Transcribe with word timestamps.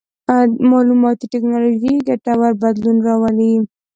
مالوماتي 0.69 1.25
ټکنالوژي 1.33 1.93
ګټور 2.07 2.51
بدلون 2.61 2.97
راولي. 3.07 3.53